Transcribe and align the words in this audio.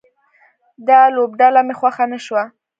دا 0.87 0.99
لوبډله 1.15 1.61
مې 1.67 1.73
خوښه 1.79 2.05
نه 2.11 2.19
شوه 2.25 2.43